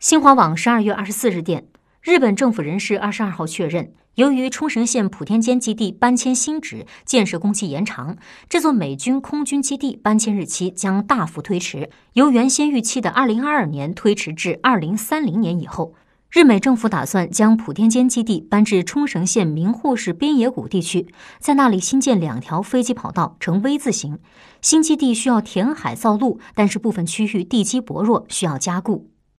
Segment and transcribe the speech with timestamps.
[0.00, 1.66] 新华网十二月二十四日电，
[2.00, 8.16] 日本政府人士二十二号确认，由于冲绳县普天间基地搬迁新址建设工期延长，
[8.48, 15.92] 这座美军空军基地搬迁日期将大幅推迟，由原先预期的二零二二年推迟至二零三零年以后。
[16.30, 21.08] 日美政府打算将普天间基地搬至冲绳县名护市边野谷地区，
[21.38, 24.18] 在那里新建两条飞机跑道，呈 V 字形。
[24.62, 29.09] 新基地需要填海造陆，但是部分区域地基薄弱，需要加固。